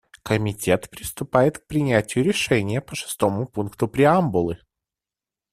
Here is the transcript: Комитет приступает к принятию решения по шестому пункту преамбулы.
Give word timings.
Комитет 0.23 0.89
приступает 0.89 1.59
к 1.59 1.67
принятию 1.67 2.25
решения 2.25 2.81
по 2.81 2.95
шестому 2.95 3.45
пункту 3.47 3.87
преамбулы. 3.87 4.57